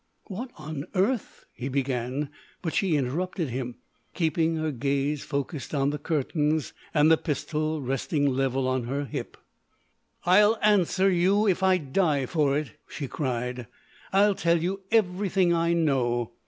"What 0.25 0.49
on 0.57 0.85
earth," 0.95 1.45
he 1.53 1.67
began, 1.69 2.31
but 2.63 2.73
she 2.73 2.95
interrupted 2.97 3.49
him, 3.49 3.75
keeping 4.15 4.55
her 4.55 4.71
gaze 4.71 5.23
focused 5.23 5.75
on 5.75 5.91
the 5.91 5.99
curtains, 5.99 6.73
and 6.91 7.11
the 7.11 7.17
pistol 7.19 7.83
resting 7.83 8.25
level 8.25 8.67
on 8.67 8.85
her 8.85 9.05
hip. 9.05 9.37
"I'll 10.25 10.57
answer 10.63 11.07
you 11.07 11.47
if 11.47 11.61
I 11.61 11.77
die 11.77 12.25
for 12.25 12.57
it!" 12.57 12.79
she 12.87 13.07
cried. 13.07 13.67
"I'll 14.11 14.33
tell 14.33 14.57
you 14.59 14.81
everything 14.89 15.53
I 15.53 15.73
know! 15.73 16.31